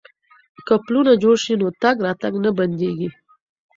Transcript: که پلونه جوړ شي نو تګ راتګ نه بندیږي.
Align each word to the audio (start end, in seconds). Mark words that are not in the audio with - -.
که 0.67 0.73
پلونه 0.85 1.13
جوړ 1.23 1.35
شي 1.43 1.53
نو 1.61 1.67
تګ 1.81 1.95
راتګ 2.05 2.33
نه 2.43 2.51
بندیږي. 2.57 3.09